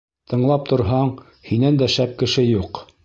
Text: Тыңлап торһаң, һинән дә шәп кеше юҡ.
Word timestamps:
Тыңлап 0.31 0.63
торһаң, 0.71 1.11
һинән 1.51 1.77
дә 1.83 1.91
шәп 1.97 2.17
кеше 2.23 2.47
юҡ. 2.47 2.83